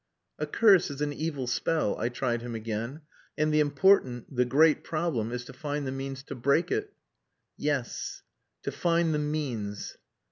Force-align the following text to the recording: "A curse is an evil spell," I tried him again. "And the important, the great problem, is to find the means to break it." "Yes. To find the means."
"A 0.39 0.47
curse 0.47 0.89
is 0.89 0.99
an 1.01 1.13
evil 1.13 1.45
spell," 1.45 1.95
I 1.99 2.09
tried 2.09 2.41
him 2.41 2.55
again. 2.55 3.01
"And 3.37 3.53
the 3.53 3.59
important, 3.59 4.35
the 4.35 4.45
great 4.45 4.83
problem, 4.83 5.31
is 5.31 5.45
to 5.45 5.53
find 5.53 5.85
the 5.85 5.91
means 5.91 6.23
to 6.23 6.33
break 6.33 6.71
it." 6.71 6.91
"Yes. 7.55 8.23
To 8.63 8.71
find 8.71 9.13
the 9.13 9.19
means." 9.19 9.97